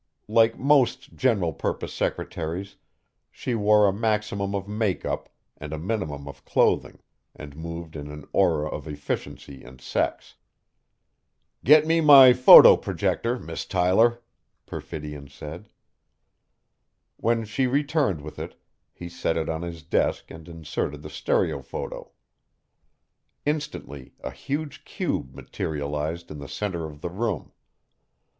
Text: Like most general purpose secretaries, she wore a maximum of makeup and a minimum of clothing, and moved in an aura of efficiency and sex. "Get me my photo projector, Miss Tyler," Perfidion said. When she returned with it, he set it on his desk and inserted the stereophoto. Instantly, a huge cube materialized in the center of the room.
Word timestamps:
Like 0.27 0.57
most 0.57 1.13
general 1.13 1.53
purpose 1.53 1.93
secretaries, 1.93 2.77
she 3.29 3.53
wore 3.53 3.87
a 3.87 3.93
maximum 3.93 4.55
of 4.55 4.67
makeup 4.67 5.29
and 5.57 5.71
a 5.71 5.77
minimum 5.77 6.27
of 6.27 6.43
clothing, 6.43 7.03
and 7.35 7.55
moved 7.55 7.95
in 7.95 8.07
an 8.09 8.25
aura 8.33 8.67
of 8.67 8.87
efficiency 8.87 9.63
and 9.63 9.79
sex. 9.79 10.37
"Get 11.63 11.85
me 11.85 12.01
my 12.01 12.33
photo 12.33 12.75
projector, 12.77 13.37
Miss 13.37 13.63
Tyler," 13.63 14.23
Perfidion 14.65 15.27
said. 15.27 15.69
When 17.17 17.45
she 17.45 17.67
returned 17.67 18.21
with 18.21 18.39
it, 18.39 18.59
he 18.91 19.07
set 19.07 19.37
it 19.37 19.49
on 19.49 19.61
his 19.61 19.83
desk 19.83 20.31
and 20.31 20.49
inserted 20.49 21.03
the 21.03 21.09
stereophoto. 21.11 22.09
Instantly, 23.45 24.15
a 24.23 24.31
huge 24.31 24.83
cube 24.83 25.35
materialized 25.35 26.31
in 26.31 26.39
the 26.39 26.49
center 26.49 26.85
of 26.87 27.01
the 27.01 27.09
room. 27.11 27.51